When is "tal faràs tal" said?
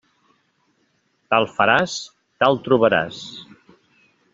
1.35-2.61